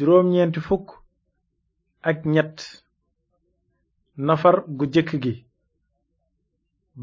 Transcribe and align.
juróom-ñeenti 0.00 0.60
fukk 0.68 0.86
ak 2.08 2.18
ñett 2.34 2.58
nafar 4.26 4.56
gu 4.76 4.84
jëkk 4.94 5.10
gi 5.22 5.34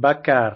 bàkkaar 0.01 0.53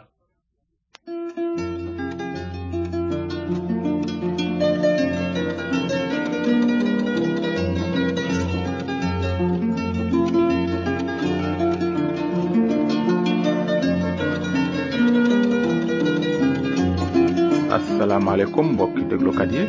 asalaamaaleykum 17.75 18.67
mbokki 18.73 19.01
déglukat 19.09 19.51
yi 19.57 19.63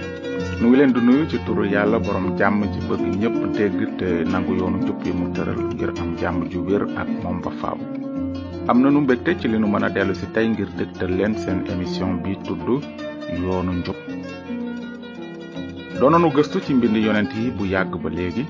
nu 0.63 0.69
ngi 0.71 0.77
leen 0.79 0.93
di 0.95 1.01
nuyu 1.03 1.27
ci 1.27 1.39
turu 1.45 1.65
yàlla 1.67 1.99
borom 1.99 2.27
jàmm 2.39 2.61
ji 2.73 2.81
bëgg 2.89 3.03
ñëpp 3.21 3.37
dégg 3.57 3.81
te 3.99 4.09
nangu 4.33 4.53
yoonu 4.59 4.79
njub 4.83 4.99
yi 5.05 5.13
mu 5.19 5.25
tëral 5.35 5.59
ngir 5.73 5.91
am 6.01 6.11
jàmm 6.21 6.39
ju 6.51 6.61
wér 6.69 6.83
ak 7.03 7.09
moom 7.23 7.39
ba 7.45 7.51
faaw 7.61 7.79
am 8.71 8.79
nanu 8.83 9.01
mbégte 9.03 9.31
ci 9.41 9.47
li 9.49 9.59
nu 9.59 9.67
mën 9.73 9.83
a 9.87 9.89
dellu 9.95 10.15
si 10.15 10.27
tey 10.35 10.47
ngir 10.53 10.69
dëgtal 10.79 11.13
leen 11.19 11.35
seen 11.43 11.59
émission 11.73 12.13
bi 12.23 12.39
tudd 12.47 12.63
yoonu 13.43 13.73
njub 13.79 13.97
doonanu 15.99 16.29
gëstu 16.37 16.59
ci 16.65 16.73
mbind 16.75 16.97
yonent 17.07 17.33
yi 17.41 17.51
bu 17.57 17.65
yàgg 17.75 17.93
ba 18.03 18.09
léegi 18.17 18.45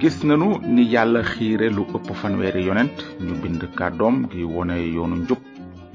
gis 0.00 0.18
nanu 0.28 0.48
ni 0.74 0.84
yàlla 0.92 1.20
xiire 1.32 1.66
lu 1.76 1.82
ëpp 1.96 2.08
fanweeri 2.20 2.62
yonent 2.68 2.96
ñu 3.24 3.34
bind 3.42 3.62
kàddoom 3.78 4.16
gi 4.30 4.42
wone 4.54 4.76
yoonu 4.96 5.16
njub 5.26 5.42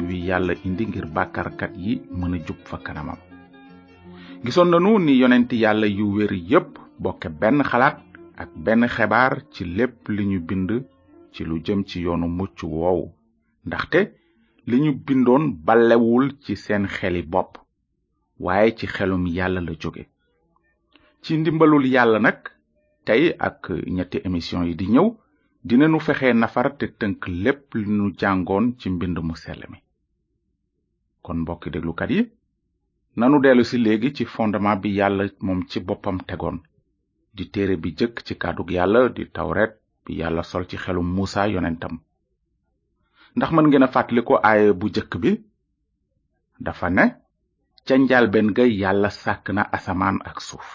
wi 0.08 0.18
yàlla 0.28 0.54
indi 0.68 0.84
ngir 0.90 1.08
bàkkaarkat 1.16 1.74
yi 1.86 1.94
mën 2.20 2.34
a 2.36 2.40
jub 2.46 2.60
fa 2.72 2.78
kanamam 2.88 3.16
gisoon 4.46 4.70
nanu 4.70 5.00
ni 5.02 5.14
yonenti 5.20 5.58
yàlla 5.62 5.88
yu 5.88 6.05
wér 6.16 6.32
yépp 6.50 6.73
bokke 7.00 7.28
benn 7.40 7.64
xalaat 7.66 7.98
ak 8.36 8.50
benn 8.55 8.88
xebaar 8.88 9.34
ci 9.52 9.66
lépp 9.66 10.08
li 10.09 10.23
ñu 10.28 10.40
bind 10.48 10.70
ci 11.34 11.44
lu 11.44 11.59
jëm 11.66 11.84
ci 11.86 12.02
yoonu 12.02 12.28
mucc 12.28 12.62
woowu 12.64 13.12
ndaxte 13.66 14.02
li 14.67 14.78
ñu 14.81 14.92
bindoon 15.06 15.45
balewul 15.66 16.38
ci 16.39 16.56
seen 16.56 16.86
xeli 16.88 17.22
bopp 17.23 17.58
waaye 18.39 18.75
ci 18.78 18.86
xelum 18.88 19.25
yàlla 19.28 19.59
la 19.62 19.73
jóge 19.80 20.06
ci 21.23 21.38
ndimbalul 21.38 21.86
yàlla 21.88 22.19
nag 22.19 22.40
tey 23.06 23.34
ak 23.40 23.69
ñetti 23.95 24.22
émission 24.25 24.64
yi 24.64 24.75
di 24.75 24.86
ñëw 24.88 25.16
dinanu 25.64 26.00
fexe 26.00 26.34
nafar 26.34 26.78
te 26.78 26.86
tënk 26.88 27.28
lépp 27.28 27.73
li 27.73 27.88
nu 27.90 28.12
jàngoon 28.16 28.75
ci 28.80 28.90
mbind 28.92 29.17
mu 29.19 29.36
sell 29.36 29.66
mi 29.69 29.80
kon 31.23 31.40
mbokki 31.42 31.69
déglukat 31.72 32.09
yi 32.12 32.37
nanu 33.20 33.38
delu 33.44 33.62
ci 33.70 33.78
léegi 33.86 34.10
ci 34.18 34.23
fondement 34.36 34.76
bi 34.82 34.90
yalla 35.00 35.26
tegon 35.38 35.60
ci 35.72 35.78
bopam 35.88 36.18
tegon 36.30 36.58
di 37.36 37.44
téré 37.54 37.76
bi 37.84 37.90
jëk 38.00 38.14
ci 38.26 38.34
kaddu 38.42 38.64
yalla 38.78 39.02
di 39.16 39.24
tawret 39.36 39.74
bi 40.06 40.12
yalla 40.22 40.44
sol 40.50 40.64
ci 40.70 40.76
xelu 40.84 41.02
muusa 41.16 41.42
yonentam 41.54 41.94
ndax 43.36 43.50
man 43.54 43.66
ngeena 43.68 43.88
fatali 43.96 44.22
ko 44.28 44.34
ay 44.52 44.62
bu 44.80 44.88
jëk 44.96 45.12
bi 45.22 45.32
dafa 46.66 46.88
ne 46.98 47.06
ca 47.86 47.94
ben 48.34 48.48
ga 48.56 48.66
yalla 48.82 49.09
sàkk 49.22 49.46
na 49.56 49.64
ak 50.30 50.40
suuf 50.48 50.70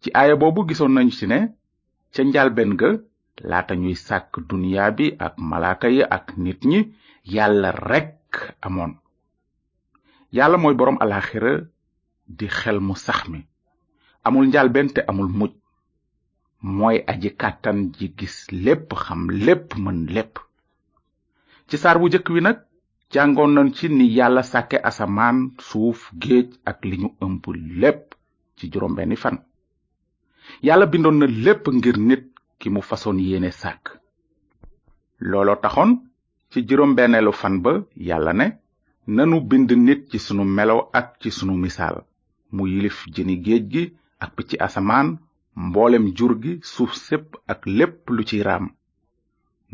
ci 0.00 0.08
aaye 0.18 0.34
bobu 0.42 0.60
gisoon 0.68 0.92
nañ 0.94 1.08
ci 1.16 1.26
ne 1.26 1.38
ca 2.34 2.48
ben 2.58 2.72
ga 2.80 2.90
laata 3.48 3.74
ñuy 3.82 3.94
sàkk 4.06 4.32
bi 4.96 5.16
ak 5.26 5.34
malaaka 5.50 5.86
yi 5.94 6.02
ak 6.16 6.26
nit 6.42 6.60
ñi 6.70 6.78
yàlla 7.34 7.70
rekk 7.90 8.32
amoon 8.66 8.92
yàlla 10.36 10.58
mooy 10.58 10.74
borom 10.78 10.98
alaxira 11.04 11.52
di 12.38 12.46
xel 12.58 12.78
mu 12.86 12.94
sax 13.06 13.20
mi 13.32 13.40
amul 14.26 14.46
njaal 14.48 14.68
benn 14.74 14.88
te 14.94 15.00
amul 15.10 15.28
mujj 15.38 15.54
mooy 16.78 16.98
aji 17.10 17.30
kàttan 17.40 17.78
ji 17.96 18.06
gis 18.18 18.36
lépp 18.64 18.88
xam 19.02 19.22
lépp 19.46 19.68
mën 19.84 19.98
lépp 20.14 20.34
ci 21.68 21.76
saar 21.82 21.96
bu 22.00 22.06
jëkk 22.12 22.28
wi 22.32 22.40
nag 22.44 22.58
jàngoon 23.14 23.52
nañ 23.54 23.68
ci 23.76 23.86
ni 23.98 24.04
yàlla 24.18 24.42
sàkke 24.52 24.76
asamaan 24.88 25.36
suuf 25.66 26.00
géej 26.22 26.48
ak 26.70 26.78
li 26.88 26.96
ñu 27.02 27.08
ëmb 27.24 27.44
lépp 27.80 28.04
ci 28.56 28.64
juróom 28.72 28.94
benni 28.96 29.16
fan 29.22 29.36
yàlla 30.66 30.86
bindoon 30.92 31.18
na 31.18 31.26
lépp 31.44 31.64
ngir 31.76 31.96
nit 32.08 32.24
ki 32.60 32.68
mu 32.70 32.80
fasoon 32.88 33.18
yéene 33.26 33.50
sàkk 33.60 33.84
looloo 35.30 35.56
taxoon 35.64 35.90
ci 36.50 36.58
juróom 36.68 36.92
benneelu 36.96 37.32
fan 37.40 37.62
ba 37.64 37.72
yàlla 38.08 38.32
ne 38.32 38.46
nanu 39.14 39.38
bind 39.50 39.70
nit 39.86 40.00
ci 40.10 40.18
sunu 40.26 40.44
melo 40.58 40.78
ak 41.00 41.08
ci 41.20 41.28
sunu 41.38 41.54
misaal 41.64 41.96
mu 42.54 42.62
yilif 42.72 42.96
jëni 43.14 43.36
géej 43.44 43.64
gi 43.72 43.84
ak 44.24 44.30
picc 44.36 44.50
asamaan 44.66 45.08
mboolem 45.66 46.04
jur 46.16 46.32
gi 46.42 46.52
suuf 46.72 46.92
sépp 47.06 47.28
ak 47.52 47.60
lépp 47.76 47.96
lu 48.14 48.22
ci 48.28 48.36
raam 48.46 48.66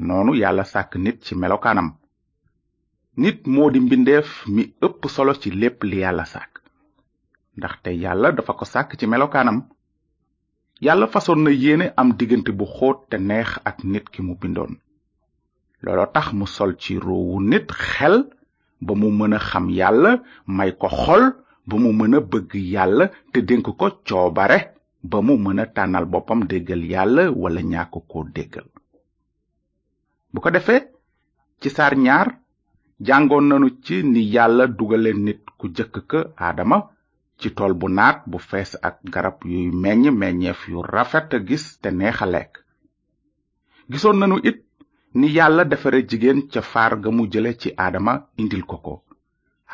noonu 0.06 0.32
yàlla 0.42 0.62
sàkk 0.72 0.92
nit 1.04 1.18
ci 1.26 1.34
melokaanam 1.42 1.88
nit 3.22 3.38
moo 3.52 3.68
di 3.72 3.80
mbindeef 3.84 4.28
mi 4.54 4.62
ëpp 4.86 5.02
solo 5.14 5.32
ci 5.42 5.48
lépp 5.60 5.80
li 5.88 5.96
yàlla 6.04 6.24
sàkk 6.34 6.52
ndaxte 7.56 7.88
yàlla 8.04 8.28
dafa 8.36 8.52
ko 8.58 8.64
sàkk 8.72 8.90
ci 8.98 9.06
melokaanam 9.08 9.58
yàlla 10.86 11.06
fasoon 11.14 11.40
na 11.44 11.50
yéene 11.50 11.90
am 12.00 12.12
diggante 12.18 12.52
bu 12.58 12.66
xóot 12.76 12.98
te 13.10 13.16
neex 13.28 13.50
ak 13.68 13.82
nit 13.84 14.06
ki 14.14 14.20
mu 14.22 14.34
bindoon 14.42 14.72
looloo 15.82 16.06
tax 16.14 16.26
mu 16.38 16.46
sol 16.46 16.76
ci 16.82 16.96
roowu 17.02 17.42
nit 17.42 17.66
xel 17.90 18.30
ba 18.82 18.92
mu 18.98 19.08
mën 19.18 19.32
a 19.34 19.38
xam 19.48 19.66
yàlla 19.78 20.10
may 20.56 20.70
ko 20.80 20.88
xol 21.02 21.22
ba 21.68 21.74
mu 21.82 21.90
mën 21.98 22.14
a 22.14 22.20
bëgg 22.30 22.50
yàlla 22.74 23.04
te 23.32 23.38
dénk 23.48 23.64
ko 23.66 23.72
coobare 24.08 24.58
ba 25.10 25.18
mu 25.26 25.32
mën 25.44 25.60
a 25.62 25.66
tànnal 25.76 26.04
boppam 26.12 26.40
déggal 26.50 26.82
yàlla 26.92 27.24
walla 27.42 27.62
ñàkk 27.72 27.94
ko 28.10 28.18
déggal 28.36 28.66
bu 30.32 30.38
ko 30.44 30.48
defee 30.54 30.82
ci 31.60 31.68
saar 31.76 31.94
ñaar 32.06 32.28
jàngoon 33.06 33.46
nanu 33.48 33.66
ci 33.84 33.96
ni 34.12 34.20
yàlla 34.34 34.64
dugale 34.78 35.10
nit 35.24 35.42
ku 35.58 35.66
jëkk 35.76 35.94
ka 36.10 36.18
aadama 36.44 36.78
ci 37.38 37.48
tool 37.56 37.72
bu 37.80 37.86
naat 37.96 38.16
bu 38.30 38.38
fees 38.48 38.70
ak 38.88 38.96
garab 39.12 39.38
yuy 39.50 39.66
meññ 39.82 40.04
meññeef 40.20 40.60
yu 40.70 40.78
rafet 40.92 41.28
a 41.36 41.38
gis 41.46 41.64
te 41.82 41.88
neex 41.98 42.18
gisoon 43.90 44.18
nanu 44.20 44.36
it 44.48 44.58
ni 45.14 45.28
yàlla 45.34 45.64
defare 45.64 45.98
jigéen 46.10 46.41
ca 46.52 46.60
faar 46.60 46.92
ga 47.02 47.10
mu 47.10 47.25
jële 47.32 47.52
ci 47.60 47.69
aadama 47.84 48.14
indil 48.36 48.62
ko 48.70 48.76
ko 48.86 48.94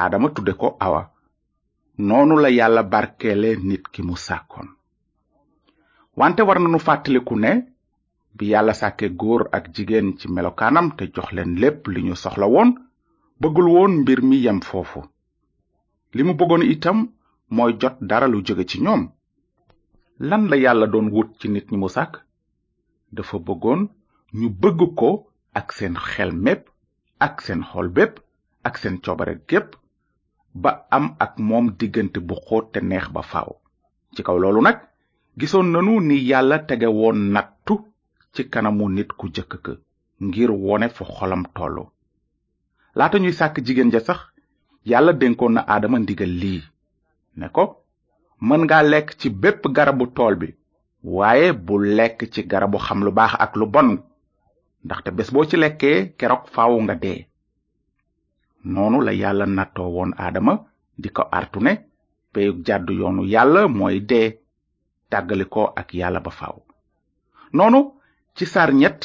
aadama 0.01 0.29
tudde 0.37 0.53
ko 0.53 0.77
awa 0.87 1.03
noonu 1.99 2.35
la 2.41 2.49
yàlla 2.51 2.83
barkeele 2.83 3.57
nit 3.69 3.85
ki 3.93 4.03
mu 4.03 4.17
sàkkoon 4.17 4.69
wante 6.21 6.43
war 6.43 6.59
nanu 6.61 6.79
fàttaliku 6.79 7.35
ne 7.41 7.53
bi 8.37 8.51
yàlla 8.53 8.73
sàkke 8.75 9.07
góor 9.21 9.49
ak 9.53 9.71
jigéen 9.75 10.19
ci 10.19 10.29
melokaanam 10.29 10.93
te 10.97 11.05
jox 11.15 11.33
leen 11.33 11.55
lépp 11.63 11.87
li 11.89 12.01
ñu 12.03 12.15
soxla 12.17 12.47
woon 12.47 12.71
bëggul 13.41 13.69
woon 13.75 13.93
mbir 14.05 14.21
mi 14.23 14.37
yem 14.45 14.61
foofu 14.61 15.03
li 16.15 16.23
mu 16.25 16.35
bëggoon 16.37 16.63
itam 16.75 16.99
mooy 17.51 17.73
jot 17.81 17.97
dara 18.01 18.27
lu 18.29 18.45
jóge 18.47 18.65
ci 18.69 18.79
ñoom 18.85 19.03
lan 20.19 20.49
la 20.51 20.57
yàlla 20.57 20.87
doon 20.87 21.09
wut 21.15 21.31
ci 21.41 21.49
nit 21.49 21.71
ñi 21.71 21.77
mu 21.81 21.89
sàkk 21.89 22.13
dafa 23.13 23.39
bëggoon 23.39 23.89
ñu 24.41 24.49
bëgg 24.61 24.81
ko 24.97 25.27
ak 25.55 25.73
seen 25.73 25.95
xel 25.97 26.31
mépp 26.33 26.69
ak 27.19 27.41
seen 27.43 27.63
xool 27.63 27.89
bépp 27.89 28.21
ak 28.63 28.79
seen 28.79 29.01
coobare 29.01 29.39
gépp 29.49 29.75
ba 30.55 30.87
am 30.91 31.17
ak 31.19 31.39
moom 31.39 31.71
diggante 31.79 32.19
bu 32.21 32.35
xóot 32.47 32.73
te 32.73 32.81
neex 32.81 33.09
ba 33.13 33.23
faw 33.23 33.49
ci 34.15 34.23
kaw 34.23 34.37
loolu 34.39 34.63
nag 34.63 34.79
gisoon 35.37 35.73
nanu 35.73 36.01
ni 36.01 36.17
yàlla 36.29 36.59
tege 36.59 36.87
woon 36.87 37.33
nattu 37.33 37.75
ci 38.35 38.45
kanamu 38.49 38.89
nit 38.89 39.13
ku 39.19 39.29
jëkk 39.35 39.53
ka 39.65 39.73
ngir 40.25 40.51
wone 40.51 40.89
fu 40.89 41.05
xolam 41.05 41.45
tollu 41.55 41.85
laata 42.95 43.19
ñuy 43.19 43.33
sàkk 43.33 43.57
jigéen 43.67 43.91
ja 43.93 44.01
sax 44.01 44.21
yàlla 44.91 45.13
dénkoon 45.13 45.53
na 45.55 45.63
aadama 45.67 45.99
ndigal 45.99 46.33
lii 46.43 46.63
ne 47.37 47.49
ko 47.49 47.65
mën 48.41 48.63
nga 48.65 48.83
lekk 48.83 49.11
ci 49.19 49.31
bépp 49.31 49.65
garabu 49.77 50.07
tool 50.13 50.35
bi 50.37 50.55
waaye 51.05 51.53
bu 51.53 51.75
lekk 51.79 52.31
ci 52.33 52.43
garabu 52.47 52.79
xam 52.79 53.05
lu 53.05 53.11
baax 53.13 53.35
ak 53.39 53.57
lu 53.57 53.67
bon 53.67 54.10
ndaxte 54.85 55.11
bés 55.17 55.29
boo 55.35 55.45
ci 55.51 55.57
lekkee 55.63 55.97
keroog 56.19 56.45
faaw 56.55 56.73
nga 56.85 56.95
dee 57.05 57.21
noonu 58.73 58.99
la 59.07 59.13
yàlla 59.23 59.45
nattoo 59.57 59.91
woon 59.97 60.13
aadama 60.25 60.55
di 61.03 61.09
ko 61.17 61.23
artu 61.39 61.59
ne 61.67 61.73
peyug 62.33 62.59
jàddu 62.67 62.93
yoonu 63.01 63.23
yàlla 63.35 63.61
mooy 63.79 63.97
dee 64.11 64.29
tàggalikoo 65.11 65.67
ak 65.81 65.89
yàlla 66.01 66.21
ba 66.27 66.31
faaw 66.39 66.57
noonu 67.57 67.81
ci 68.37 68.45
sar 68.53 68.71
ñett 68.81 69.03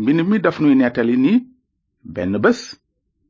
mbind 0.00 0.20
mi 0.28 0.36
daf 0.44 0.56
nuy 0.62 0.74
nettali 0.78 1.14
ni 1.24 1.32
benn 2.14 2.34
bés 2.44 2.60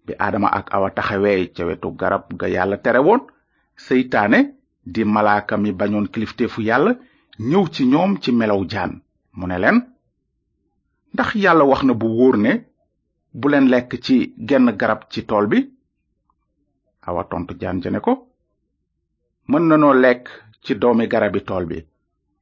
bi 0.04 0.12
aadama 0.24 0.48
ak 0.58 0.66
awa 0.76 0.88
taxawee 0.96 1.46
ca 1.56 1.62
wetu 1.68 1.88
garab 2.00 2.24
ga 2.40 2.46
yàlla 2.54 2.76
tere 2.84 3.00
woon 3.06 3.22
seytaane 3.86 4.38
di 4.92 5.00
malaaka 5.14 5.54
mi 5.62 5.70
bañoon 5.80 6.06
kilifteefu 6.12 6.60
yàlla 6.68 6.92
ñëw 7.50 7.64
ci 7.74 7.82
ñoom 7.92 8.12
ci 8.22 8.30
melaw 8.32 8.60
jaan 8.72 8.92
mu 9.38 9.46
ne 9.46 9.58
leen 9.62 9.78
ndax 11.14 11.28
yàlla 11.44 11.64
wax 11.70 11.82
na 11.86 11.92
bu 12.00 12.06
wóor 12.18 12.36
ne 12.44 12.52
bu 13.38 13.46
leen 13.52 13.66
lekk 13.72 13.90
ci 14.04 14.14
genn 14.48 14.66
garab 14.80 15.00
ci 15.12 15.20
tool 15.28 15.46
bi 15.52 15.58
awa 17.08 17.22
tontu 17.30 17.52
jaan 17.60 17.78
ko 18.06 18.12
mën 19.48 19.62
nanoo 19.68 19.94
lekk 20.04 20.24
ci 20.64 20.72
doomi 20.80 21.04
garabi 21.12 21.40
tool 21.48 21.64
bi 21.70 21.78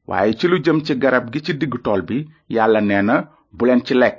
waaye 0.08 0.32
ci 0.38 0.44
lu 0.48 0.56
jëm 0.64 0.78
ci 0.86 0.92
garab 1.02 1.26
gi 1.32 1.40
ci 1.44 1.52
diggu 1.60 1.78
tool 1.84 2.00
bi 2.08 2.16
yàlla 2.56 2.80
nee 2.80 3.02
na 3.02 3.14
bu 3.56 3.64
leen 3.66 3.82
ci 3.86 3.94
lekk 3.94 4.18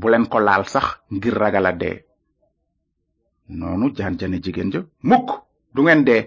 bu 0.00 0.06
leen 0.10 0.24
ko 0.32 0.38
laal 0.46 0.64
sax 0.72 0.86
ngir 1.14 1.34
ragal 1.42 1.66
a 1.66 1.72
dee 1.80 1.98
noonu 3.58 3.92
jaan 3.96 4.16
jigéen 4.44 4.72
ja 4.72 4.80
mukk 5.08 5.28
du 5.74 5.82
ngeen 5.82 6.04
dee 6.08 6.22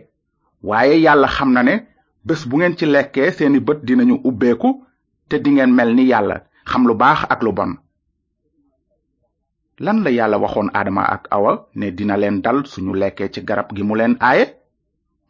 waaye 0.67 0.95
yàlla 1.05 1.27
xam 1.35 1.51
na 1.53 1.61
ne 1.63 1.75
bés 2.25 2.41
bu 2.49 2.57
ngeen 2.57 2.77
ci 2.77 2.85
lekkee 2.85 3.31
seeni 3.31 3.59
bët 3.59 3.79
dinañu 3.87 4.21
ubbeeku 4.23 4.69
te 5.27 5.35
dingeen 5.39 5.71
mel 5.75 5.93
ni 5.95 6.05
yàlla 6.11 6.43
xam 6.65 6.87
lu 6.87 6.95
baax 6.95 7.25
ak 7.29 7.43
lu 7.43 7.51
bon 7.51 7.71
lan 9.83 10.03
la 10.03 10.09
yàlla 10.11 10.37
waxoon 10.37 10.69
aadama 10.73 11.03
ak 11.03 11.23
awa 11.31 11.51
ne 11.75 11.91
dina 11.91 12.15
leen 12.17 12.41
dal 12.41 12.65
suñu 12.65 12.93
lekkee 12.95 13.27
ci 13.33 13.41
garab 13.47 13.67
gi 13.75 13.83
mu 13.83 13.95
leen 13.95 14.13
aaye 14.21 14.45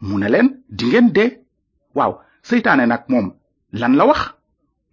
mu 0.07 0.17
ne 0.17 0.27
leen 0.29 0.47
di 0.77 0.85
ngeen 0.87 1.07
dee 1.15 1.29
waaw 1.97 2.13
seytaane 2.43 2.85
nag 2.87 3.01
moom 3.11 3.25
lan 3.79 3.93
la 3.97 4.05
wax 4.09 4.21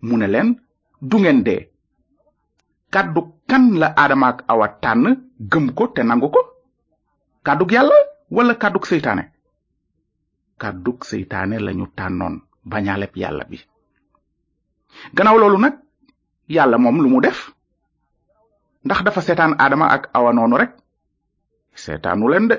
mu 0.07 0.17
ne 0.17 0.27
leen 0.27 0.49
du 1.11 1.17
ngeen 1.19 1.43
dee 1.45 1.61
kàddu 2.95 3.21
kan 3.51 3.65
la 3.81 3.89
aadama 4.03 4.27
ak 4.33 4.41
awa 4.53 4.67
tànn 4.83 5.05
gëm 5.53 5.67
ko 5.79 5.85
te 5.95 6.03
nangu 6.03 6.29
ko 6.35 6.41
kàddug 7.47 7.73
yàlla 7.73 7.95
wala 8.37 8.55
kàddug 8.55 8.87
seytaane 8.87 9.23
kàddug 10.63 11.05
seytaane 11.05 11.57
lañu 11.67 11.87
tànnoon 11.99 12.35
bañaaleb 12.71 13.13
yàlla 13.23 13.45
bi 13.51 13.59
gannaaw 15.17 15.39
loolu 15.39 15.59
nag 15.59 15.75
yàlla 16.57 16.77
moom 16.85 16.97
lu 17.03 17.09
mu 17.13 17.21
def 17.27 17.39
ndax 18.85 19.01
dafa 19.05 19.21
seetaan 19.27 19.55
adama 19.65 19.87
ak 19.97 20.05
awa 20.19 20.31
noonu 20.37 20.57
rek 20.63 20.73
seetaanu 21.83 22.27
leen 22.33 22.47
de 22.51 22.57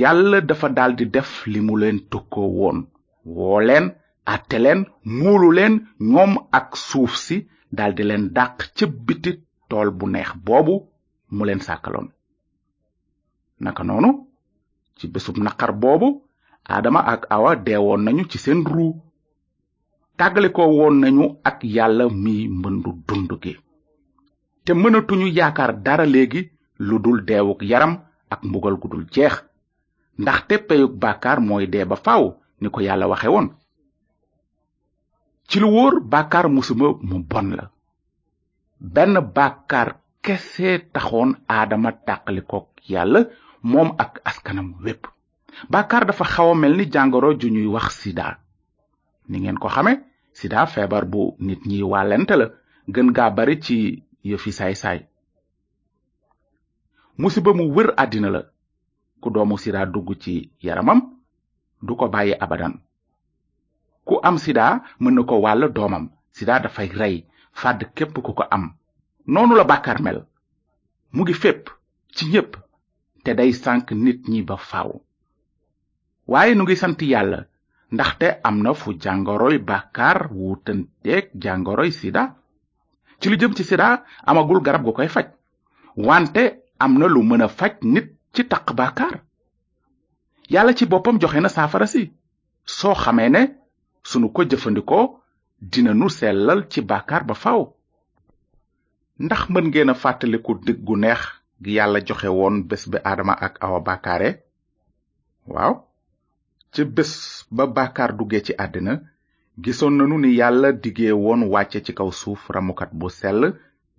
yàlla 0.00 0.38
dafa 0.48 0.68
daldi 0.78 1.04
def 1.16 1.30
li 1.52 1.60
mu 1.66 1.74
leen 1.82 1.98
tukkoo 2.10 2.50
woon 2.58 2.78
woo 3.36 3.60
leen 3.68 3.86
àtte 4.34 4.56
leen 4.64 4.80
muulu 5.18 5.48
leen 5.58 5.74
ñoom 6.12 6.32
ak 6.58 6.68
suuf 6.88 7.12
si 7.26 7.36
daldi 7.78 8.02
leen 8.08 8.24
dàq 8.36 8.52
ca 8.76 8.84
biti 9.06 9.30
tool 9.68 9.88
bu 9.98 10.04
neex 10.14 10.30
boobu 10.46 10.74
mu 11.36 11.42
leen 11.46 11.60
sàkkaloon 11.66 12.08
naka 13.64 13.82
noonu 13.88 14.10
ci 14.96 15.04
bésub 15.12 15.36
naqar 15.46 15.72
boobu 15.82 16.08
aadama 16.72 17.00
ak 17.12 17.22
awa 17.36 17.50
deewoon 17.66 18.02
nañu 18.04 18.22
ci 18.30 18.38
seen 18.44 18.60
ruu 18.74 18.92
tàggalikoo 20.18 20.68
woon 20.78 20.94
nañu 21.02 21.24
ak 21.48 21.58
yàlla 21.74 22.04
mii 22.24 22.44
mbëndu 22.58 22.90
dund 23.06 23.30
gi 23.42 23.52
te 24.64 24.72
mënatuñu 24.82 25.26
yaakaar 25.38 25.72
dara 25.86 26.04
léegi 26.14 26.40
lu 26.86 26.94
dul 27.04 27.18
deewuk 27.28 27.60
yaram 27.70 27.92
ak 28.32 28.40
mbugal 28.48 28.76
gu 28.80 28.86
dul 28.92 29.04
jeex 29.14 29.34
ndaxte 30.20 30.54
peyug 30.68 30.92
bàkkaar 31.02 31.38
mooy 31.48 31.64
dee 31.72 31.84
ba 31.90 31.96
faw 32.06 32.24
ni 32.60 32.68
ko 32.74 32.78
yàlla 32.86 33.06
waxe 33.12 33.28
woon 33.34 33.48
ci 35.48 35.56
lu 35.62 35.68
wóor 35.74 35.94
bàkkaar 36.12 36.46
musuma 36.54 36.86
mu 37.08 37.16
bon 37.30 37.48
la 37.56 37.64
benn 38.94 39.14
bàkkaar 39.36 39.88
kese 40.24 40.70
taxoon 40.94 41.30
aadama 41.54 41.90
tàqalikook 42.06 42.68
yàlla 42.92 43.20
moom 43.70 43.88
ak 44.02 44.12
askanam 44.30 44.68
wépp 44.84 45.04
bàkkaar 45.72 46.04
dafa 46.08 46.24
xaw 46.34 46.48
a 46.50 46.54
mel 46.60 46.74
ni 46.76 46.84
jàngoro 46.94 47.28
ju 47.40 47.48
ñuy 47.54 47.66
wax 47.74 47.86
sida 48.02 48.26
ni 49.28 49.40
ngeen 49.40 49.58
ko 49.60 49.68
xame 49.72 49.92
sida 50.36 50.60
feebar 50.68 51.04
bu 51.12 51.22
nit 51.46 51.60
ñi 51.68 51.78
wàllente 51.92 52.34
la 52.40 52.46
gën 52.94 53.08
gaa 53.16 53.30
bari 53.36 53.56
ci 53.64 53.76
yëfi 54.28 54.50
saay-saay 54.58 55.00
musiba 57.20 57.50
mu 57.58 57.64
wër 57.74 57.88
àddina 58.02 58.28
la 58.36 58.42
ku 59.22 59.28
doomu 59.34 59.56
sida 59.62 59.80
dugg 59.92 60.08
ci 60.22 60.34
yaramam 60.66 61.00
du 61.86 61.92
ko 61.98 62.04
bàyyi 62.12 62.34
abadan 62.44 62.74
ku 64.06 64.14
am 64.28 64.36
sida 64.44 64.66
mën 65.02 65.14
na 65.16 65.22
ko 65.28 65.34
wàll 65.44 65.62
doomam 65.76 66.04
sida 66.36 66.54
dafay 66.64 66.88
rey 67.00 67.14
fàdd 67.60 67.80
képp 67.96 68.14
ku 68.26 68.32
ko 68.38 68.44
am 68.56 68.64
noonu 69.32 69.54
la 69.56 69.64
bàkkaar 69.70 70.00
mel 70.04 70.18
mu 71.14 71.20
ngi 71.22 71.34
fépp 71.42 71.62
ci 72.14 72.24
ñépp 72.32 72.52
te 73.24 73.30
day 73.38 73.52
sànk 73.62 73.86
nit 74.04 74.20
ñi 74.30 74.40
ba 74.48 74.56
faaw 74.70 74.92
waaye 76.30 76.52
nu 76.54 76.62
ngi 76.62 76.76
sant 76.82 77.00
yàlla 77.12 77.40
ndaxte 77.94 78.26
am 78.48 78.56
na 78.64 78.72
fu 78.80 78.88
jàngoroy 79.04 79.56
bàkkaar 79.68 80.20
wuutanteeg 80.36 81.24
jàngoroy 81.42 81.90
sida 82.00 82.22
ci 83.18 83.26
lu 83.30 83.36
jëm 83.40 83.52
ci 83.56 83.62
sida 83.70 83.88
amagul 84.30 84.60
garab 84.66 84.82
gu 84.86 84.92
koy 84.98 85.08
faj 85.14 85.26
wante 86.08 86.42
am 86.82 86.92
na 86.98 87.06
lu 87.14 87.20
mën 87.28 87.42
a 87.46 87.66
nit 87.92 88.06
ci 88.34 88.42
taq 88.52 88.66
bàkkaar 88.78 89.14
yàlla 90.52 90.72
ci 90.78 90.84
boppam 90.92 91.16
joxe 91.22 91.38
na 91.40 91.48
saafara 91.56 91.86
si 91.92 92.02
soo 92.78 92.94
xamee 93.02 93.28
ne 93.28 93.42
sunu 94.10 94.28
ko 94.34 94.40
jëfandikoo 94.50 95.04
dinanu 95.72 96.08
sellal 96.18 96.60
ci 96.70 96.80
bàkkaar 96.90 97.22
ba 97.28 97.34
faw 97.42 97.60
ndax 99.24 99.40
mën 99.52 99.66
ngeen 99.70 99.90
a 99.90 99.94
fàttaliku 100.02 100.52
dig 100.66 100.78
gu 100.86 100.96
neex 100.96 101.20
gi 101.64 101.70
yàlla 101.76 102.00
joxe 102.08 102.28
woon 102.38 102.56
bés 102.68 102.82
bi 102.90 102.98
aadama 103.08 103.34
ak 103.46 103.54
awa 103.64 103.80
bakare 103.86 104.30
waaw 105.54 105.74
ci 106.72 106.82
bés 106.96 107.12
ba 107.54 107.64
bàkkaar 107.70 108.16
duggee 108.18 108.42
ci 108.46 108.52
àddina 108.58 108.92
gisoon 109.64 109.94
nanu 109.98 110.16
ni 110.18 110.28
yàlla 110.40 110.68
diggee 110.82 111.12
woon 111.24 111.40
wàcce 111.52 111.78
ci 111.86 111.92
kaw 111.98 112.10
suuf 112.20 112.40
ramukat 112.54 112.90
bu 112.98 113.06
sell 113.20 113.40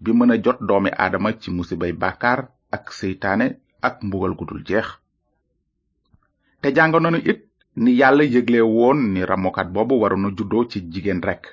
bi 0.03 0.11
mën 0.17 0.31
a 0.35 0.41
jot 0.45 0.57
doomi 0.67 0.89
aadama 1.03 1.29
ci 1.41 1.49
musibay 1.55 1.93
bàkkaar 2.03 2.39
ak 2.75 2.83
seytaane 2.99 3.47
ak 3.87 3.95
mbugal 4.07 4.33
gu 4.35 4.45
jeex 4.67 4.87
te 6.61 6.67
jàng 6.77 6.93
nanu 7.03 7.17
it 7.31 7.39
ni 7.81 7.91
yàlla 8.01 8.23
yëgle 8.33 8.59
woon 8.75 8.97
ni 9.13 9.21
ramukat 9.25 9.67
boobu 9.75 9.95
waruna 10.01 10.29
juddoo 10.37 10.63
ci 10.71 10.77
jigéen 10.91 11.21
rekk 11.27 11.43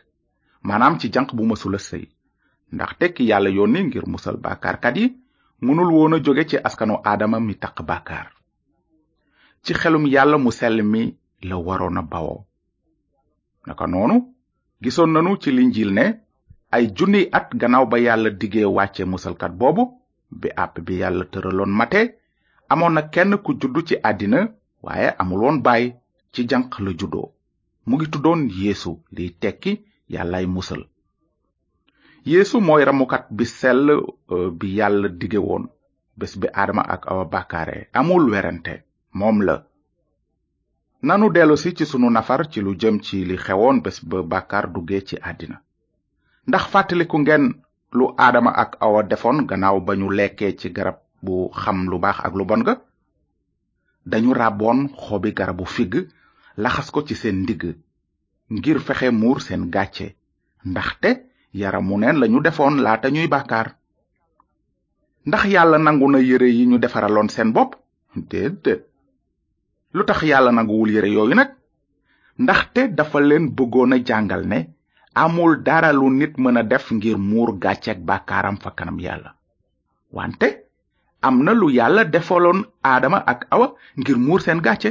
maanaam 0.66 0.94
ci 1.00 1.06
janq 1.14 1.28
bu 1.37 1.43
mësula 1.50 1.78
sëy 1.88 2.05
ndax 2.75 2.93
tekki 3.00 3.25
yàlla 3.31 3.50
yónni 3.58 3.81
ngir 3.87 4.06
musal 4.12 4.37
bàkkaarkat 4.44 4.96
yi 4.98 5.06
mënul 5.64 5.90
woon 5.96 6.14
a 6.16 6.22
jóge 6.25 6.44
ci 6.50 6.56
askanu 6.69 6.94
aadama 7.08 7.38
mi 7.40 7.55
taq 7.62 7.76
bàkkaar 7.88 8.28
ci 9.64 9.72
xelum 9.81 10.05
yàlla 10.14 10.37
mu 10.44 10.50
sell 10.60 10.82
mi 10.93 11.05
la 11.44 11.56
waroon 11.56 11.98
a 11.98 12.02
bawoo 12.10 12.44
naka 13.66 13.86
noonu 13.92 14.16
gisoon 14.82 15.10
nanu 15.14 15.30
ci 15.42 15.48
linjil 15.56 15.90
ne 15.98 16.04
ay 16.74 16.84
junniy 16.96 17.26
at 17.38 17.48
gannaaw 17.60 17.86
ba 17.90 17.96
yàlla 18.06 18.30
diggee 18.40 18.68
wàcce 18.76 19.02
musalkat 19.12 19.52
boobu 19.60 19.82
bi 20.40 20.48
àpp 20.62 20.74
bi 20.86 20.94
yàlla 21.02 21.24
tëraloon 21.32 21.72
mate 21.80 22.00
amoon 22.72 22.92
na 22.96 23.02
kenn 23.14 23.32
ku 23.44 23.50
judd 23.60 23.76
ci 23.88 23.94
àddina 24.08 24.40
waaye 24.84 25.08
amul 25.20 25.40
woon 25.44 25.58
baay 25.66 25.84
ci 26.32 26.40
janq 26.50 26.68
la 26.84 26.90
juddoo 26.98 27.26
mu 27.86 27.94
ngi 27.96 28.06
tuddoon 28.12 28.40
yeesu 28.62 28.92
liy 29.16 29.30
tekki 29.42 29.72
yàllaay 30.14 30.46
musal 30.54 30.82
yeesu 32.32 32.56
mooy 32.67 32.82
ramukat 32.88 33.24
bi 33.36 33.44
sell 33.58 33.86
euh, 34.32 34.50
bi 34.58 34.67
yàlla 34.78 35.08
dige 35.20 35.38
woon 35.48 35.64
bés 36.19 36.32
bi 36.40 36.46
aadama 36.58 36.82
ak 36.94 37.02
awa 37.10 37.24
bàkkaare 37.32 37.78
amul 37.98 38.24
werante 38.32 38.74
moom 39.19 39.38
la 39.48 39.55
nanu 41.02 41.30
dellusi 41.30 41.74
ci 41.76 41.84
sunu 41.90 42.08
nafar 42.14 42.42
ci 42.50 42.58
lu 42.64 42.72
jëm 42.80 42.96
ci 43.06 43.18
li 43.28 43.36
xewoon 43.44 43.76
bés 43.84 43.98
ba 44.08 44.18
bàkkaar 44.32 44.66
duggee 44.74 45.00
ci 45.08 45.14
àddina 45.28 45.56
ndax 46.48 46.62
fàttaliku 46.72 47.16
ngeen 47.22 47.44
lu 47.96 48.04
aadama 48.24 48.50
ak 48.62 48.70
awa 48.84 49.00
defoon 49.10 49.38
gannaaw 49.50 49.76
ba 49.86 49.92
ñu 50.00 50.08
lekkee 50.18 50.52
ci 50.60 50.66
garab 50.76 50.98
bu 51.24 51.34
xam 51.62 51.78
lu 51.90 51.96
baax 52.04 52.18
ak 52.26 52.34
lu 52.38 52.44
bon 52.50 52.62
ga 52.66 52.74
dañu 54.10 54.32
ràbboon 54.40 54.78
xobi 55.04 55.28
garabu 55.38 55.64
figg 55.76 55.94
laxas 56.62 56.88
ko 56.94 57.00
ci 57.06 57.14
seen 57.20 57.36
ndigg 57.42 57.62
ngir 58.54 58.78
fexe 58.86 59.08
muur 59.20 59.38
seen 59.46 59.62
gàcce 59.74 60.06
ndaxte 60.70 61.10
yaramu 61.60 61.94
neen 61.98 62.16
lañu 62.20 62.38
defoon 62.46 62.74
laata 62.84 63.08
ñuy 63.14 63.26
bàkkaar 63.34 63.68
ndax 65.28 65.42
yàlla 65.54 65.78
nangu 65.78 66.08
na 66.10 66.18
yére 66.28 66.44
yi 66.56 66.64
ñu 66.70 66.76
defaraloon 66.78 67.28
seen 67.34 67.50
bopp 67.56 67.72
déedéet 68.30 68.82
lu 69.94 70.03
tax 70.08 70.22
yàlla 70.25 70.53
nanguwul 70.56 70.91
yére 70.94 71.08
yooyu 71.13 71.34
nag 71.37 71.51
ndaxte 72.43 72.82
dafa 72.99 73.19
leen 73.29 73.44
bëggoon 73.56 73.93
a 73.96 74.05
jàngal 74.08 74.43
ne 74.51 74.58
amul 75.25 75.53
dara 75.67 75.91
lu 76.01 76.06
nit 76.20 76.34
mën 76.43 76.56
a 76.56 76.63
def 76.72 76.84
ngir 76.96 77.19
muur 77.31 77.51
gàcceeg 77.65 77.99
bàkkaaram 78.08 78.56
fa 78.63 78.70
kanam 78.79 78.99
yàlla 79.06 79.31
wante 80.17 80.49
am 81.27 81.37
na 81.44 81.53
lu 81.61 81.67
yàlla 81.79 82.03
defaloon 82.15 82.61
aadama 82.91 83.19
ak 83.32 83.41
awa 83.55 83.67
ngir 84.01 84.17
muur 84.27 84.41
seen 84.44 84.61
gàcce 84.67 84.91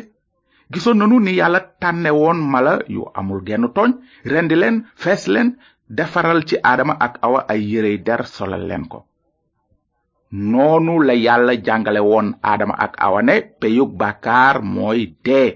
gisoon 0.71 0.97
nanu 0.97 1.19
ni 1.19 1.33
yàlla 1.41 1.59
tànne 1.81 2.09
woon 2.19 2.39
mala 2.53 2.73
yu 2.95 3.03
amul 3.19 3.41
genn 3.47 3.65
tooñ 3.75 3.91
rendi 4.31 4.55
leen 4.55 4.77
fees 4.95 5.27
leen 5.27 5.49
defaral 5.89 6.39
ci 6.47 6.55
aadama 6.69 6.93
ak 7.05 7.13
awa 7.25 7.39
ay 7.53 7.61
yérey 7.71 7.97
der 8.07 8.21
solal 8.25 8.63
leen 8.69 8.85
ko 8.91 9.05
noonu 10.31 10.99
la 10.99 11.13
yàlla 11.13 11.53
jàngale 11.65 11.99
woon 12.09 12.27
aadama 12.43 12.73
ak 12.85 12.93
awane 13.05 13.35
peyug 13.59 13.89
bàkkaar 13.99 14.55
mooy 14.63 14.99
dee 15.25 15.51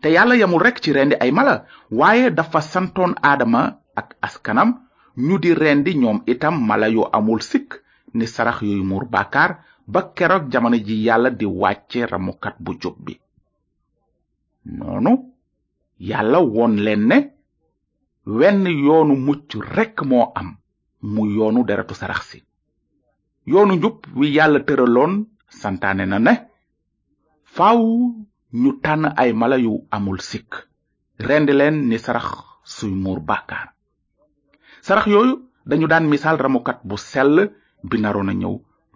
te 0.00 0.08
yàlla 0.14 0.34
yamul 0.36 0.62
rek 0.62 0.76
ci 0.82 0.92
rendi 0.92 1.16
ay 1.20 1.32
mala 1.32 1.64
waaye 1.90 2.30
dafa 2.30 2.60
santoon 2.60 3.12
aadama 3.22 3.62
ak 4.00 4.08
askanam 4.26 4.68
ñu 5.26 5.36
di 5.42 5.50
rendi 5.54 5.92
ñoom 6.02 6.18
itam 6.32 6.54
mala 6.68 6.86
yu 6.88 7.02
amul 7.16 7.40
sikk 7.50 7.70
ni 8.14 8.26
sarax 8.26 8.58
yuy 8.60 8.82
muur 8.84 9.04
bàkkaar 9.10 9.50
ba 9.92 10.00
keroog 10.16 10.44
jamono 10.52 10.76
ji 10.86 10.96
yàlla 11.06 11.30
di 11.30 11.44
wàcce 11.60 12.06
ramukat 12.10 12.56
bu 12.64 12.72
jub 12.80 12.96
bi 13.04 13.14
noonu 14.78 15.12
yàlla 16.10 16.38
woon 16.54 16.74
leen 16.84 17.02
ne 17.10 17.18
wenn 18.38 18.62
yoonu 18.84 19.14
mucc 19.26 19.48
rekk 19.74 19.96
moo 20.10 20.30
am 20.40 20.48
mu 21.12 21.22
yoonu 21.36 21.64
deretu 21.68 21.94
sarax 21.94 22.22
si 22.30 22.38
yoonu 23.52 23.74
njub 23.80 23.96
wi 24.18 24.26
yàlla 24.36 24.60
tëraloon 24.68 25.12
santaane 25.60 26.04
na 26.12 26.18
ne 26.26 26.32
faaw 27.56 27.80
ñu 28.62 28.70
tànn 28.84 29.04
ay 29.22 29.30
mala 29.40 29.56
yu 29.66 29.74
amul 29.96 30.18
sik, 30.28 30.48
rend 31.28 31.48
leen 31.58 31.76
ni 31.88 31.96
sarax 32.04 32.28
suy 32.74 32.90
muur 33.04 33.20
bàkkaar 33.28 33.68
sarax 34.86 35.06
yooyu 35.12 35.34
dañu 35.68 35.86
daan 35.92 36.06
misaal 36.12 36.36
ramukat 36.44 36.78
bu 36.88 36.96
sell 37.10 37.34
bi 37.88 37.96
naroon 38.02 38.30
a 38.30 38.34
ñëw 38.40 38.54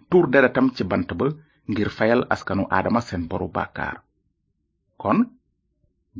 tuur 0.09 0.25
deretam 0.33 0.67
ci 0.75 0.83
bant 0.91 1.09
ba 1.19 1.25
ngir 1.71 1.89
fayal 1.97 2.21
askanu 2.33 2.63
aadama 2.75 3.01
seen 3.07 3.23
boru 3.29 3.47
bàkkaar 3.57 3.97
kon 5.01 5.17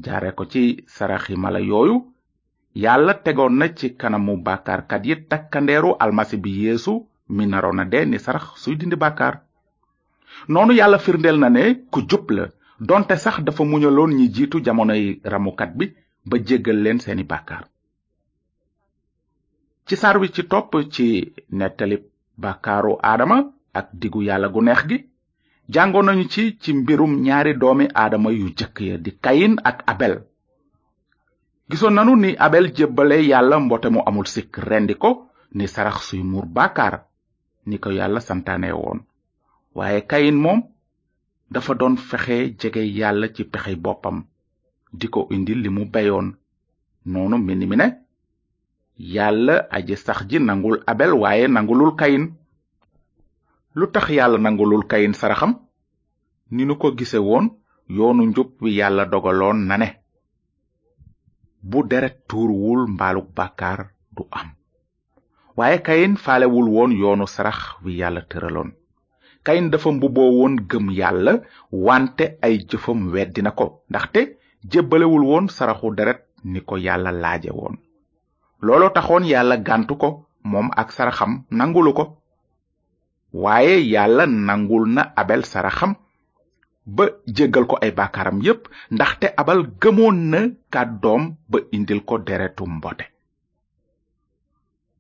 jaare 0.04 0.32
ko 0.38 0.44
ci 0.52 0.64
saraxi 0.96 1.34
mala 1.44 1.60
yooyu 1.70 1.96
yàlla 2.84 3.14
tegoon 3.26 3.54
na 3.60 3.68
ci 3.78 3.88
kanamu 4.02 4.34
bàkkaarkat 4.48 5.04
yi 5.08 5.16
takkandeeru 5.30 5.92
almasi 6.04 6.38
bi 6.44 6.52
yeesu 6.64 6.96
mi 7.38 7.46
naroon 7.54 7.80
a 7.80 7.86
dee 7.94 8.04
ni 8.12 8.20
sarax 8.26 8.46
suy 8.64 8.74
dindi 8.80 8.96
bàkkaar 9.04 9.36
noonu 10.54 10.74
yàlla 10.80 10.98
firndeel 11.06 11.38
na 11.42 11.50
ne 11.56 11.64
ku 11.94 12.00
jub 12.10 12.26
la 12.36 12.46
donte 12.90 13.16
sax 13.24 13.36
dafa 13.46 13.64
muñaloon 13.72 14.12
ñi 14.18 14.26
jiitu 14.36 14.58
jamonoy 14.66 15.04
ramukat 15.32 15.72
bi 15.78 15.86
ba 16.30 16.36
jéggal 16.48 16.80
leen 16.84 17.00
seeni 17.04 17.24
bàkkaar 17.32 17.64
ci 19.88 19.94
saar 20.02 20.18
wi 20.22 20.28
ci 20.36 20.42
topp 20.52 20.72
ci 20.94 21.08
nettali 21.60 21.98
bàkkaaru 22.44 22.94
aadama 23.10 23.38
ak 23.80 23.88
diggu 24.02 24.22
yàlla 24.30 24.48
gu 24.54 24.62
neex 24.68 24.82
gi 24.90 24.98
jàngoon 25.74 26.04
nañu 26.08 26.26
ci 26.34 26.44
ci 26.62 26.70
mbirum 26.80 27.12
ñaari 27.26 27.54
doomi 27.62 27.86
aadama 28.02 28.30
yu 28.40 28.48
jëkk 28.60 28.78
ya 28.90 28.98
di 29.06 29.12
kayin 29.24 29.54
ak 29.70 29.78
abel 29.94 30.16
gisoon 31.70 31.94
nanu 31.96 32.14
ni 32.22 32.30
abel 32.46 32.66
jébbale 32.76 33.18
yàlla 33.32 33.56
mboote 33.64 33.90
mu 33.94 34.02
amul 34.10 34.28
sikk 34.34 34.54
rendi 34.70 34.96
ko 35.04 35.10
ni 35.58 35.66
sarax 35.74 35.98
suy 36.10 36.24
muur 36.32 36.46
bàkkaar 36.58 36.96
ni 37.66 37.78
ko 37.82 37.90
yàlla 37.94 38.20
santaane 38.22 38.72
woon 38.74 39.00
waaye 39.78 40.02
kayin 40.12 40.38
moom 40.42 40.60
dafa 41.54 41.74
doon 41.80 41.96
fexe 42.10 42.38
jege 42.60 42.82
yàlla 43.00 43.28
ci 43.36 43.44
pexe 43.52 43.74
boppam 43.86 44.18
di 45.00 45.08
ko 45.14 45.28
indi 45.36 45.54
limu 45.56 45.82
mu 45.86 45.92
beyoon 45.94 46.28
noonu 47.12 47.36
mbind 47.42 47.64
mi 47.70 47.76
ne 47.76 47.88
yàlla 49.16 49.56
aji 49.78 49.96
sax 50.06 50.20
ji 50.30 50.38
nangul 50.40 50.76
abel 50.92 51.12
waaye 51.22 51.46
nangulul 51.48 51.94
kayin 52.00 52.26
lu 53.78 53.86
tax 53.94 54.06
yàlla 54.18 54.38
nangulul 54.42 54.84
kayin 54.92 55.14
saraxam 55.14 55.52
ni 56.56 56.64
nu 56.66 56.76
ko 56.82 56.88
gise 56.98 57.20
woon 57.28 57.46
yoonu 57.98 58.24
njub 58.30 58.50
wi 58.62 58.70
yàlla 58.80 59.04
dogaloon 59.12 59.60
na 59.68 59.76
ne 59.78 59.90
bu 61.70 61.80
deret 61.90 62.16
tuuruwul 62.28 62.82
mbaaluk 62.94 63.28
bàkkaar 63.38 63.80
du 64.16 64.24
am 64.40 64.48
waaye 65.60 65.80
kayn 65.88 66.16
faalewul 66.16 66.68
woon 66.76 66.92
yoonu 67.02 67.26
sarax 67.36 67.60
wi 67.84 67.92
yàlla 68.02 68.22
tëraloon 68.32 68.70
kayin 69.46 69.70
dafa 69.72 69.92
mbubboo 69.92 70.30
woon 70.38 70.56
gëm 70.72 70.92
yàlla 71.00 71.34
wante 71.72 72.24
ay 72.42 72.58
jëfam 72.70 73.12
weddi 73.14 73.42
na 73.44 73.52
ko 73.52 73.84
ndaxte 73.90 74.20
jébbalewul 74.72 75.24
woon 75.32 75.46
saraxu 75.50 75.94
deret 75.98 76.22
ni 76.44 76.60
ko 76.70 76.76
yàlla 76.78 77.12
laaje 77.12 77.52
woon 77.60 77.76
looloo 78.66 78.90
taxoon 78.96 79.24
yàlla 79.34 79.58
gantu 79.68 79.94
ko 80.02 80.10
moom 80.44 80.70
ak 80.76 80.92
saraxam 80.92 81.44
nangulu 81.52 81.94
ko 81.94 82.06
waaye 83.44 83.76
yàlla 83.94 84.26
nangul 84.28 84.84
na 84.96 85.04
abel 85.16 85.44
saraxam 85.46 85.96
ba 86.86 87.04
jéggal 87.38 87.66
ko 87.68 87.76
ay 87.82 87.92
baakaaram 87.92 88.40
yépp 88.46 88.70
ndaxte 88.94 89.26
abal 89.42 89.60
gëmoon 89.82 90.18
na 90.32 90.86
doom 90.86 91.36
ba 91.50 91.60
indil 91.72 92.02
ko 92.04 92.18
deretu 92.18 92.66
mbote 92.78 93.06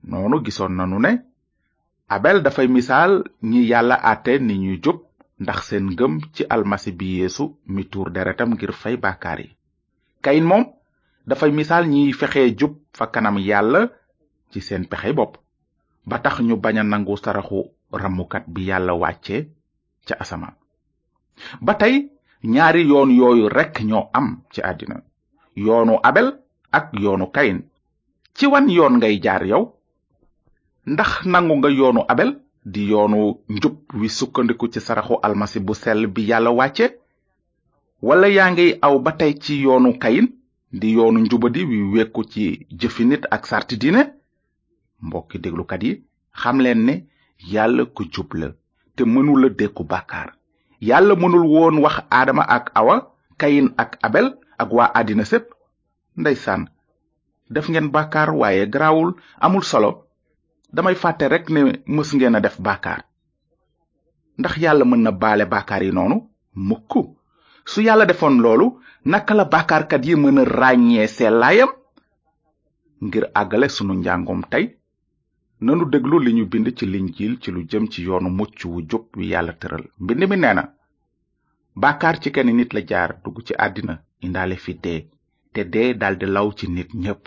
noonu 0.03 0.41
gisoon 0.41 0.75
nanu 0.77 0.99
ne 0.99 1.21
abel 2.09 2.41
dafay 2.43 2.67
misaal 2.67 3.23
ñi 3.43 3.61
yàlla 3.71 3.95
àtte 4.11 4.33
ni 4.47 4.55
ñu 4.63 4.73
jub 4.83 4.97
ndax 5.43 5.59
seen 5.67 5.85
ngëm 5.93 6.13
ci 6.35 6.41
almasi 6.53 6.91
bi 6.99 7.05
yeesu 7.17 7.43
mi 7.73 7.81
tuur 7.91 8.07
deretam 8.13 8.49
ngir 8.53 8.71
fay 8.81 8.95
bàkkaar 9.03 9.39
yi 9.43 9.49
kayin 10.23 10.43
moom 10.49 10.63
dafay 11.27 11.51
misaal 11.51 11.83
ñiy 11.93 12.13
fexe 12.19 12.41
jub 12.59 12.73
fa 12.97 13.05
kanam 13.13 13.37
yàlla 13.49 13.81
ci 14.51 14.59
seen 14.61 14.83
pexe 14.91 15.13
bopp 15.13 15.35
ba 16.05 16.17
tax 16.23 16.35
ñu 16.47 16.55
bañ 16.57 16.77
a 16.79 16.83
nangu 16.83 17.17
saraxu 17.17 17.63
ramukat 17.93 18.43
bi 18.53 18.61
yàlla 18.69 18.93
wàcce 18.93 19.47
ca 20.07 20.15
asama 20.19 20.55
ba 21.61 21.73
tey 21.77 22.09
ñaari 22.43 22.87
yoon 22.89 23.09
yooyu 23.11 23.47
rekk 23.49 23.79
ñoo 23.87 24.09
am 24.13 24.41
ci 24.51 24.61
àddina 24.61 25.03
yoonu 25.55 25.99
abel 26.03 26.39
ak 26.71 26.85
yoonu 26.93 27.31
kayin 27.31 27.63
ci 28.35 28.47
wan 28.47 28.69
yoon 28.69 28.97
ngay 28.97 29.19
jaar 29.21 29.43
yow 29.45 29.73
ndax 30.85 31.25
nangu 31.25 31.55
nga 31.57 31.69
yoonu 31.69 32.01
abel 32.11 32.31
di 32.65 32.89
yoonu 32.89 33.19
njub 33.55 33.75
wi 33.99 34.07
sukkandiku 34.17 34.65
ci 34.73 34.79
saraxu 34.85 35.15
almasi 35.25 35.59
bu 35.65 35.73
sell 35.81 36.01
bi 36.13 36.21
yàlla 36.29 36.49
wàcce 36.59 36.85
walla 38.07 38.27
yaa 38.37 38.49
ngi 38.53 38.65
aw 38.85 38.95
ba 39.05 39.11
tey 39.19 39.33
ci 39.43 39.53
yoonu 39.65 39.89
kayin 40.03 40.27
di 40.79 40.87
yoonu 40.95 41.19
njubadi 41.23 41.61
wi 41.69 41.79
wekku 41.93 42.21
ci 42.31 42.45
jëfinit 42.79 43.23
ak 43.35 43.43
sarti 43.49 43.75
diine 43.81 44.01
mbokki 45.05 45.37
déglukat 45.43 45.81
yi 45.85 45.93
xam 46.39 46.57
leen 46.63 46.79
ne 46.87 46.93
yàlla 47.53 47.83
ku 47.95 48.03
jub 48.13 48.29
la 48.39 48.47
te 48.95 49.01
mënula 49.13 49.47
dékku 49.59 49.83
bàkkaar 49.91 50.29
yàlla 50.89 51.13
mënul 51.21 51.45
woon 51.53 51.75
wax 51.83 51.95
aadama 52.17 52.41
ak 52.55 52.65
awa 52.79 52.95
kayin 53.39 53.67
ak 53.83 53.91
abel 54.07 54.27
ak 54.61 54.69
waa 54.75 54.89
àddina 54.99 55.23
sépp 55.31 55.45
ndeysaan 56.21 56.61
def 57.53 57.65
ngeen 57.71 57.89
bàkkaar 57.95 58.29
waaye 58.39 58.63
garaawul 58.73 59.11
amul 59.45 59.63
solo 59.71 59.91
damay 60.75 60.95
fàtte 61.01 61.25
rek 61.33 61.45
ne 61.53 61.61
mës 61.95 62.09
ngeen 62.15 62.35
a 62.35 62.39
def 62.45 62.57
baakaar 62.67 63.01
ndax 64.39 64.53
yàlla 64.63 64.85
mën 64.87 65.01
na 65.05 65.11
baale 65.21 65.45
baakaar 65.53 65.83
yi 65.85 65.91
noonu 65.95 66.17
mukk 66.67 66.91
su 67.71 67.79
yàlla 67.87 68.05
defoon 68.11 68.35
loolu 68.43 68.65
naka 69.11 69.33
la 69.39 69.45
baakaarkat 69.53 70.03
yi 70.07 70.13
mën 70.23 70.39
a 70.39 70.43
ràññee 70.59 71.07
sellaayam 71.17 71.71
ngir 73.05 73.25
àggale 73.41 73.67
sunu 73.75 73.93
njàngoom 73.97 74.41
tey 74.51 74.65
nanu 75.65 75.83
déglu 75.93 76.17
li 76.25 76.31
ñu 76.37 76.43
bind 76.51 76.67
ci 76.77 76.85
linjiil 76.93 77.33
ci 77.41 77.49
lu 77.53 77.59
jëm 77.69 77.85
ci 77.91 77.99
yoonu 78.07 78.29
mucc 78.37 78.55
wu 78.71 78.79
jub 78.89 79.05
wi 79.17 79.25
yàlla 79.33 79.53
tëral 79.59 79.83
mbind 80.01 80.21
mi 80.29 80.37
nee 80.41 80.53
na 80.57 80.63
baakaar 81.81 82.15
ci 82.21 82.29
kenn 82.35 82.49
nit 82.57 82.71
la 82.75 82.81
jaar 82.89 83.09
dugg 83.23 83.37
ci 83.47 83.53
àddina 83.65 83.93
indaale 84.25 84.55
fi 84.63 84.73
te 84.83 85.61
dee 85.73 85.93
daldi 86.01 86.25
law 86.35 86.47
ci 86.57 86.65
nit 86.75 86.89
ñépp 87.03 87.23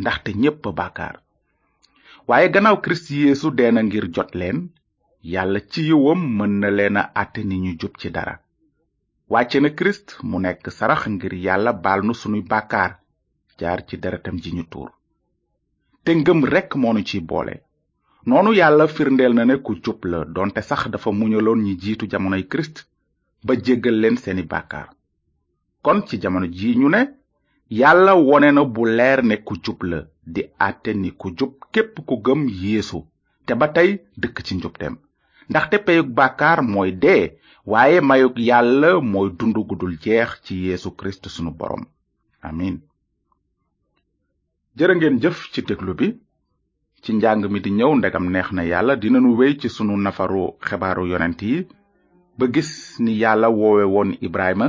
ndaxte 0.00 0.30
ñépp 0.42 0.62
a 0.66 0.72
baakaar 0.78 1.16
waaye 2.28 2.48
gannaaw 2.54 2.76
kirist 2.84 3.06
yéesu 3.10 3.48
dee 3.58 3.70
na 3.72 3.80
ngir 3.88 4.06
jot 4.16 4.32
leen 4.40 4.58
yàlla 5.34 5.60
ci 5.72 5.80
yiwam 5.88 6.20
mën 6.38 6.52
na 6.60 6.68
leen 6.78 6.96
a 7.02 7.04
àtte 7.22 7.40
ni 7.48 7.56
ñu 7.64 7.72
jub 7.80 7.94
ci 8.00 8.08
dara 8.16 8.34
wàcce 9.32 9.58
na 9.62 9.70
kirist 9.78 10.08
mu 10.28 10.36
nekk 10.44 10.64
sarax 10.78 11.02
ngir 11.14 11.32
yàlla 11.46 11.72
baal 11.84 12.00
nu 12.04 12.12
sunuy 12.20 12.42
bàkkaar 12.50 12.92
jaar 13.60 13.80
ci 13.88 13.96
deretam 14.02 14.36
ji 14.42 14.50
ñu 14.56 14.64
tuur 14.72 14.90
te 16.04 16.10
ngëm 16.14 16.40
rekk 16.54 16.70
moonu 16.82 17.00
ci 17.08 17.20
boole 17.30 17.54
noonu 18.28 18.52
yàlla 18.60 18.84
firndeel 18.96 19.32
na 19.34 19.44
ne 19.46 19.54
ku 19.64 19.72
jub 19.84 20.00
la 20.10 20.18
doonte 20.34 20.60
sax 20.70 20.82
dafa 20.92 21.10
muñaloon 21.20 21.60
ñi 21.64 21.74
jiitu 21.82 22.04
jamonoy 22.12 22.44
kirist 22.50 22.76
ba 23.46 23.52
jéggal 23.64 24.00
leen 24.00 24.16
seeni 24.18 24.42
bàkkaar 24.44 24.88
kon 25.84 25.98
ci 26.08 26.20
jamono 26.22 26.46
ji 26.56 26.76
ñu 26.80 26.88
ne 26.92 27.00
yàlla 27.70 28.12
wone 28.14 28.50
na 28.52 28.64
bu 28.64 28.84
leer 28.86 29.22
ne 29.22 29.36
ku 29.46 29.54
jub 29.62 29.82
la 29.82 30.04
di 30.24 30.42
àtte 30.58 30.90
ni 30.94 31.10
ku 31.12 31.30
jub 31.38 31.52
képp 31.72 31.98
ku 32.06 32.16
gëm 32.24 32.48
yéesu 32.48 33.02
te 33.44 33.52
ba 33.54 33.68
tey 33.68 33.90
dëkk 34.16 34.38
ci 34.44 34.54
njubteem 34.56 34.96
ndaxte 35.48 35.76
peyug 35.84 36.08
bàkkaar 36.16 36.62
mooy 36.62 36.92
dee 37.02 37.36
waaye 37.66 38.00
mayug 38.00 38.36
yàlla 38.38 39.00
mooy 39.00 39.28
dund 39.38 39.54
gudul 39.68 39.98
jeex 40.00 40.40
ci 40.44 40.54
yéesu 40.64 40.90
kirist 40.96 41.28
sunu 41.28 41.50
boroom 41.52 41.84
amin 42.40 42.80
jërë 44.78 44.94
ngeen 44.96 45.20
jëf 45.20 45.48
ci 45.52 45.60
déglu 45.62 45.94
bi 45.98 46.08
ci 47.02 47.12
njàng 47.12 47.44
mi 47.52 47.60
di 47.60 47.70
ñëw 47.70 47.92
ndegam 47.96 48.26
neex 48.30 48.48
na 48.52 48.62
yàlla 48.64 48.96
dinanu 48.96 49.36
wéy 49.38 49.58
ci 49.60 49.68
sunu 49.68 49.94
nafaru 49.96 50.54
xibaaru 50.66 51.06
yonent 51.06 51.40
yi 51.42 51.66
ba 52.38 52.44
gis 52.54 52.70
ni 53.04 53.12
yàlla 53.20 53.48
woowe 53.50 53.84
woon 53.92 54.10
Ibrahima 54.22 54.68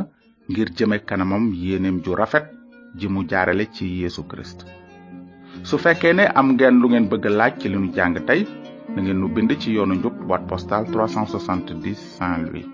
ngir 0.49 0.67
jëme 0.77 0.99
kanamam 1.05 1.53
yéeneem 1.55 2.03
ju 2.03 2.13
rafet 2.15 2.58
ji 2.95 3.07
mu 3.07 3.23
jaarale 3.29 3.65
ci 3.73 3.85
yesu 4.01 4.23
kirist 4.29 4.65
su 5.63 5.77
fekkee 5.77 6.13
ne 6.13 6.25
am 6.39 6.53
ngeen 6.53 6.79
lu 6.81 6.87
ngeen 6.89 7.09
bëgg 7.09 7.25
laaj 7.39 7.53
ci 7.59 7.67
li 7.69 7.77
nu 7.77 7.89
jàng 7.95 8.15
tey 8.27 8.41
na 8.93 8.99
ngeen 9.03 9.19
nu 9.21 9.27
bind 9.35 9.51
ci 9.61 9.71
yoonu 9.77 9.93
njub 9.95 10.13
boîte 10.29 10.47
postale 10.49 10.85
370 10.87 11.95
saint 12.17 12.43
louis 12.51 12.69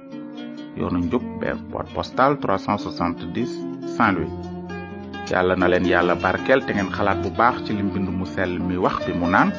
yoonu 0.79 0.99
njub 1.05 1.23
boîte 1.71 1.91
postale 1.95 2.35
370 2.35 3.47
saint 3.95 4.15
louis 4.15 4.33
yàlla 5.31 5.53
na 5.59 5.67
leen 5.71 5.85
yàlla 5.91 6.15
barkeel 6.23 6.61
te 6.65 6.71
ngeen 6.73 6.91
xalaat 6.95 7.17
bu 7.23 7.29
baax 7.39 7.55
ci 7.65 7.71
li 7.73 7.83
bind 7.93 8.09
mu 8.17 8.25
sell 8.25 8.53
mi 8.67 8.77
wax 8.77 8.95
bi 9.05 9.13
mu 9.19 9.27
naan 9.35 9.49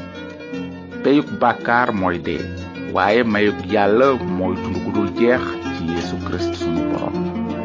peyuk 1.02 1.28
bàkkaar 1.40 1.88
mooy 2.00 2.16
dee 2.26 2.42
waaye 2.94 3.22
mayuk 3.32 3.58
yàlla 3.74 4.06
mooy 4.38 4.54
dund 4.62 4.76
gudul 4.84 5.08
jeex 5.18 5.42
ci 5.76 5.84
yesu 5.96 6.16
kirist 6.24 6.54
sunu 6.62 6.80
borom 6.90 7.55